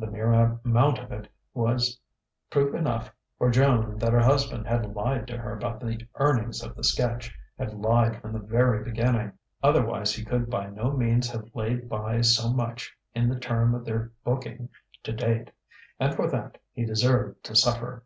[0.00, 0.32] The mere
[0.64, 2.00] amount of it was
[2.50, 6.74] proof enough for Joan that her husband had lied to her about the earnings of
[6.74, 9.30] the sketch, had lied from the very beginning;
[9.62, 13.84] otherwise he could by no means have laid by so much in the term of
[13.84, 14.70] their booking
[15.04, 15.52] to date.
[16.00, 18.02] And for that, he deserved to suffer.